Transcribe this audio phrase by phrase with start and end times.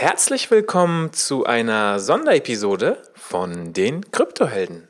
[0.00, 4.86] Herzlich willkommen zu einer Sonderepisode von den Kryptohelden.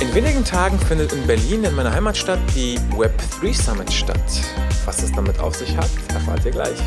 [0.00, 4.18] In wenigen Tagen findet in Berlin, in meiner Heimatstadt, die Web3 Summit statt.
[4.86, 6.80] Was es damit auf sich hat, erfahrt ihr gleich.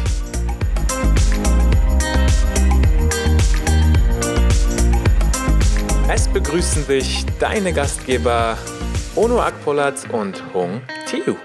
[6.13, 8.57] Es begrüßen dich deine Gastgeber
[9.15, 11.37] Ono Akpolat und Hung Tiu.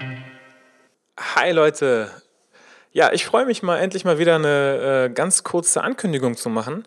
[1.19, 2.11] Hi Leute.
[2.91, 6.83] Ja, ich freue mich mal endlich mal wieder eine äh, ganz kurze Ankündigung zu machen.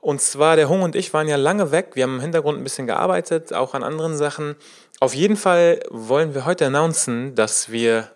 [0.00, 1.90] Und zwar, der Hung und ich waren ja lange weg.
[1.94, 4.54] Wir haben im Hintergrund ein bisschen gearbeitet, auch an anderen Sachen.
[5.00, 8.12] Auf jeden Fall wollen wir heute announcen, dass wir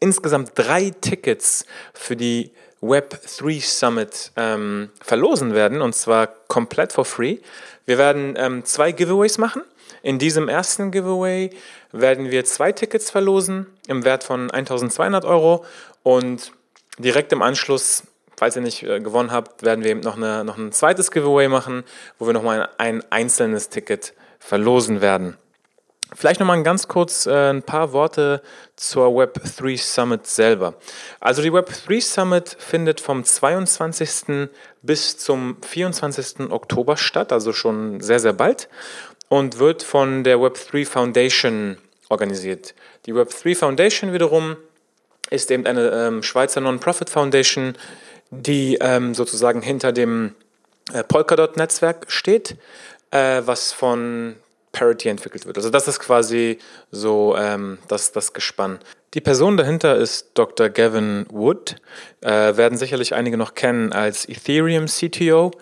[0.00, 2.52] insgesamt drei Tickets für die
[2.84, 5.82] Web3 Summit ähm, verlosen werden.
[5.82, 7.38] Und zwar komplett for free.
[7.86, 9.62] Wir werden ähm, zwei Giveaways machen.
[10.02, 11.50] In diesem ersten Giveaway
[11.92, 15.64] werden wir zwei Tickets verlosen im Wert von 1200 Euro
[16.02, 16.52] und
[16.98, 18.04] direkt im Anschluss,
[18.36, 21.48] falls ihr nicht äh, gewonnen habt, werden wir eben noch, eine, noch ein zweites Giveaway
[21.48, 21.84] machen,
[22.18, 25.38] wo wir nochmal ein, ein einzelnes Ticket verlosen werden.
[26.14, 28.40] Vielleicht nochmal ganz kurz äh, ein paar Worte
[28.76, 30.74] zur Web3 Summit selber.
[31.20, 34.48] Also die Web3 Summit findet vom 22.
[34.82, 36.50] bis zum 24.
[36.50, 38.68] Oktober statt, also schon sehr, sehr bald
[39.28, 42.74] und wird von der Web3 Foundation organisiert.
[43.06, 44.56] Die Web3 Foundation wiederum
[45.30, 47.76] ist eben eine ähm, Schweizer Non-Profit Foundation,
[48.30, 50.34] die ähm, sozusagen hinter dem
[50.92, 52.56] äh, Polkadot-Netzwerk steht,
[53.10, 54.36] äh, was von
[54.74, 55.56] Parity entwickelt wird.
[55.56, 56.58] Also das ist quasi
[56.90, 58.78] so ähm, das, das Gespann.
[59.14, 60.68] Die Person dahinter ist Dr.
[60.68, 61.76] Gavin Wood,
[62.20, 65.52] äh, werden sicherlich einige noch kennen als Ethereum CTO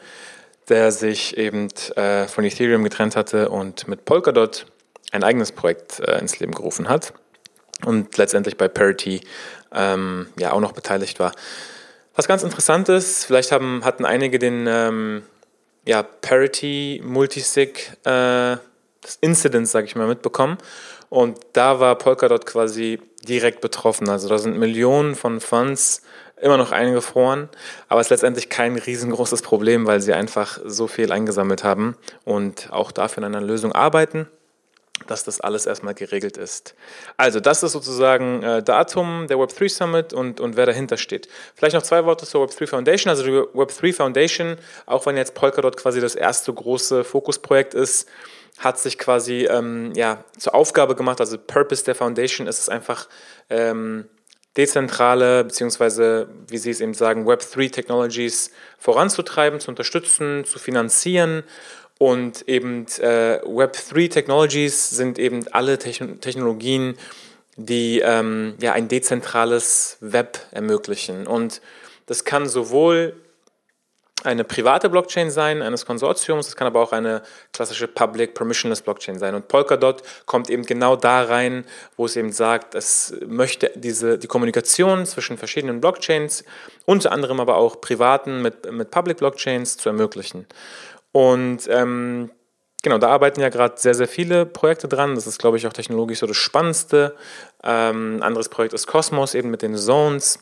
[0.69, 4.67] der sich eben äh, von Ethereum getrennt hatte und mit Polkadot
[5.11, 7.13] ein eigenes Projekt äh, ins Leben gerufen hat
[7.85, 9.21] und letztendlich bei Parity
[9.73, 11.33] ähm, ja auch noch beteiligt war.
[12.15, 15.23] Was ganz interessant ist, vielleicht haben, hatten einige den ähm,
[15.85, 18.57] ja, Parity Multisig äh,
[19.03, 20.57] das Incident, sage ich mal, mitbekommen.
[21.11, 24.09] Und da war Polkadot quasi direkt betroffen.
[24.09, 26.03] Also da sind Millionen von Funds
[26.41, 27.49] immer noch eingefroren,
[27.89, 32.73] aber es ist letztendlich kein riesengroßes Problem, weil sie einfach so viel eingesammelt haben und
[32.73, 34.27] auch dafür an einer Lösung arbeiten,
[35.07, 36.75] dass das alles erstmal geregelt ist.
[37.17, 41.29] Also das ist sozusagen äh, Datum der Web3 Summit und, und wer dahinter steht.
[41.55, 43.11] Vielleicht noch zwei Worte zur Web3 Foundation.
[43.11, 48.09] Also die Web3 Foundation, auch wenn jetzt Polkadot quasi das erste große Fokusprojekt ist,
[48.59, 53.09] hat sich quasi ähm, ja, zur Aufgabe gemacht, also Purpose der Foundation ist es einfach,
[53.51, 54.09] ähm,
[54.57, 61.43] dezentrale beziehungsweise, wie Sie es eben sagen, Web3 Technologies voranzutreiben, zu unterstützen, zu finanzieren.
[61.99, 66.97] Und eben äh, Web3 Technologies sind eben alle Techn Technologien,
[67.57, 71.27] die ähm, ja, ein dezentrales Web ermöglichen.
[71.27, 71.61] Und
[72.07, 73.15] das kann sowohl
[74.25, 77.23] eine private Blockchain sein, eines Konsortiums, es kann aber auch eine
[77.53, 79.35] klassische Public Permissionless Blockchain sein.
[79.35, 81.65] Und Polkadot kommt eben genau da rein,
[81.97, 86.45] wo es eben sagt, es möchte diese, die Kommunikation zwischen verschiedenen Blockchains,
[86.85, 90.47] unter anderem aber auch privaten mit, mit Public Blockchains zu ermöglichen.
[91.11, 92.31] Und ähm,
[92.83, 95.15] genau, da arbeiten ja gerade sehr, sehr viele Projekte dran.
[95.15, 97.17] Das ist, glaube ich, auch technologisch so das Spannendste.
[97.65, 100.39] Ähm, ein anderes Projekt ist Cosmos, eben mit den Zones.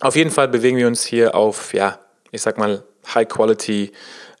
[0.00, 1.98] Auf jeden Fall bewegen wir uns hier auf, ja,
[2.30, 3.92] ich sag mal, High-Quality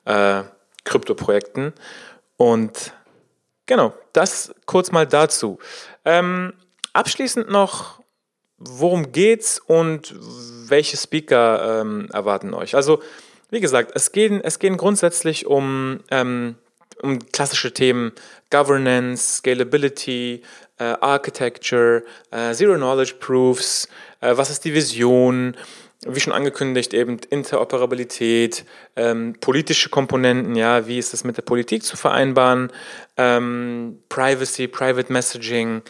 [0.04, 0.42] äh,
[0.84, 1.72] Krypto-Projekten.
[2.36, 2.92] Und
[3.66, 5.58] genau, das kurz mal dazu.
[6.04, 6.52] Ähm,
[6.92, 8.00] abschließend noch,
[8.58, 10.14] worum geht's und
[10.68, 12.74] welche Speaker ähm, erwarten euch?
[12.74, 13.02] Also,
[13.50, 16.56] wie gesagt, es gehen, es gehen grundsätzlich um, ähm,
[17.02, 18.12] um klassische Themen
[18.50, 20.42] Governance, Scalability,
[20.78, 23.88] äh, Architecture, äh, Zero Knowledge Proofs,
[24.20, 25.56] äh, was ist die Vision,
[26.06, 28.64] wie schon angekündigt, eben Interoperabilität,
[28.96, 32.72] ähm, politische Komponenten, ja, wie ist das mit der Politik zu vereinbaren,
[33.18, 35.82] ähm, Privacy, Private Messaging.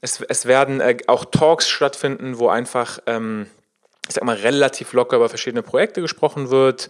[0.00, 3.46] Es, es werden äh, auch Talks stattfinden, wo einfach, ähm,
[4.06, 6.88] ich sag mal, relativ locker über verschiedene Projekte gesprochen wird.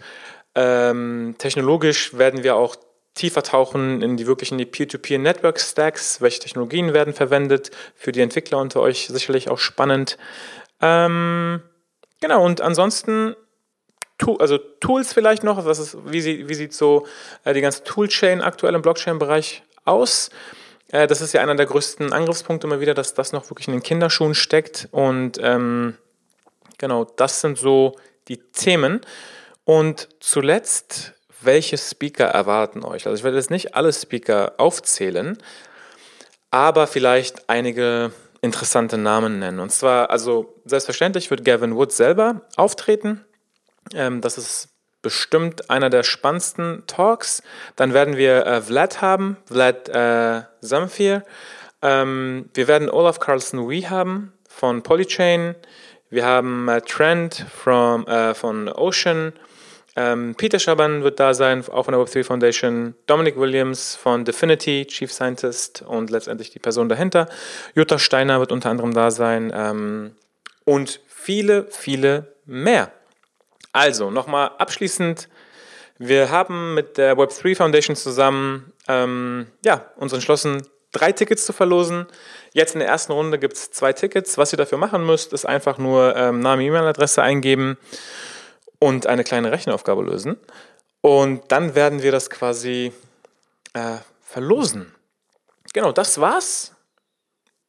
[0.53, 2.75] Ähm, technologisch werden wir auch
[3.15, 6.21] tiefer tauchen in die wirklichen Peer-to-Peer-Network-Stacks.
[6.21, 7.71] Welche Technologien werden verwendet?
[7.95, 10.17] Für die Entwickler unter euch sicherlich auch spannend.
[10.81, 11.61] Ähm,
[12.23, 13.35] Genau, und ansonsten,
[14.39, 17.05] also Tools vielleicht noch, was ist, wie, sieht, wie sieht so
[17.43, 20.29] äh, die ganze Toolchain aktuell im Blockchain-Bereich aus?
[20.87, 23.73] Äh, das ist ja einer der größten Angriffspunkte immer wieder, dass das noch wirklich in
[23.73, 24.87] den Kinderschuhen steckt.
[24.91, 25.97] Und ähm,
[26.77, 27.97] genau, das sind so
[28.29, 29.01] die Themen.
[29.65, 33.05] Und zuletzt, welche Speaker erwarten euch?
[33.05, 35.37] Also ich werde jetzt nicht alle Speaker aufzählen,
[36.51, 39.61] aber vielleicht einige interessante Namen nennen.
[39.61, 43.23] Und zwar, also selbstverständlich wird Gavin Wood selber auftreten.
[43.93, 44.67] Ähm, das ist
[45.01, 47.41] bestimmt einer der spannendsten Talks.
[47.77, 51.23] Dann werden wir äh, Vlad haben, Vlad äh, Zamfir.
[51.81, 55.55] Ähm, wir werden Olaf Carlson Wee haben von Polychain.
[56.09, 59.31] Wir haben äh, Trent from, äh, von Ocean.
[59.95, 62.95] Ähm, Peter Schaban wird da sein, auch von der Web3 Foundation.
[63.05, 67.29] Dominic Williams von Definity, Chief Scientist und letztendlich die Person dahinter.
[67.75, 69.51] Jutta Steiner wird unter anderem da sein.
[69.55, 70.15] Ähm,
[70.65, 72.91] und viele, viele mehr.
[73.71, 75.29] Also, nochmal abschließend.
[75.99, 82.07] Wir haben mit der Web3 Foundation zusammen ähm, ja, uns entschlossen, drei Tickets zu verlosen.
[82.51, 84.39] Jetzt in der ersten Runde gibt es zwei Tickets.
[84.39, 87.77] Was ihr dafür machen müsst, ist einfach nur ähm, Name, E-Mail-Adresse eingeben
[88.83, 90.37] und eine kleine Rechenaufgabe lösen.
[90.99, 92.91] Und dann werden wir das quasi
[93.73, 94.93] äh, verlosen.
[95.73, 96.75] Genau, das war's.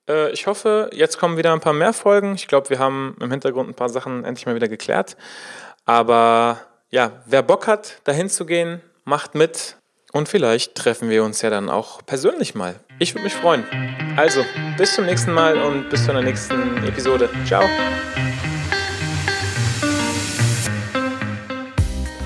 [0.09, 2.35] Äh, ich hoffe, jetzt kommen wieder ein paar mehr Folgen.
[2.35, 5.17] Ich glaube, wir haben im Hintergrund ein paar Sachen endlich mal wieder geklärt.
[5.85, 9.77] Aber ja, wer Bock hat, dahin zu gehen, macht mit.
[10.13, 12.75] Und vielleicht treffen wir uns ja dann auch persönlich mal.
[12.99, 13.65] Ich würde mich freuen.
[14.17, 14.45] Also,
[14.77, 17.31] bis zum nächsten Mal und bis zu einer nächsten Episode.
[17.47, 17.65] Ciao.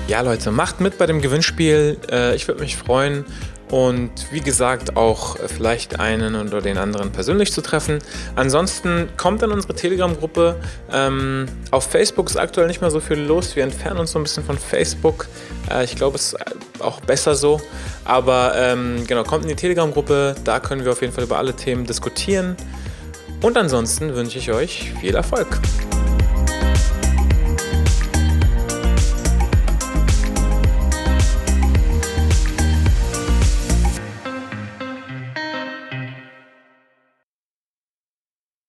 [0.09, 1.99] Ja, Leute, macht mit bei dem Gewinnspiel.
[2.11, 3.25] Äh, ich würde mich freuen
[3.69, 7.99] und wie gesagt auch vielleicht einen oder den anderen persönlich zu treffen.
[8.35, 10.55] Ansonsten kommt in unsere Telegram-Gruppe.
[10.91, 13.55] Ähm, auf Facebook ist aktuell nicht mehr so viel los.
[13.55, 15.27] Wir entfernen uns so ein bisschen von Facebook.
[15.69, 17.61] Äh, ich glaube, es ist auch besser so.
[18.03, 20.37] Aber ähm, genau, kommt in die Telegram-Gruppe.
[20.43, 22.57] Da können wir auf jeden Fall über alle Themen diskutieren.
[23.43, 25.59] Und ansonsten wünsche ich euch viel Erfolg.